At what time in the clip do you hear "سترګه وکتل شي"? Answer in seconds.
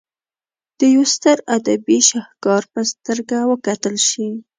2.91-4.27